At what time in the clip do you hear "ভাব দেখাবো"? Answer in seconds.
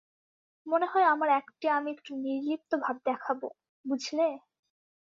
2.83-3.47